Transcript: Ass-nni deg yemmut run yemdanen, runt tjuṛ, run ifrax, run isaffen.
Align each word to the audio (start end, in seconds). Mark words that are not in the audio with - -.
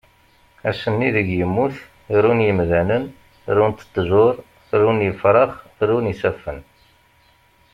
Ass-nni 0.69 1.09
deg 1.15 1.27
yemmut 1.37 1.75
run 2.21 2.39
yemdanen, 2.47 3.05
runt 3.55 3.79
tjuṛ, 3.93 4.35
run 4.79 4.99
ifrax, 5.09 5.51
run 5.87 6.11
isaffen. 6.13 6.59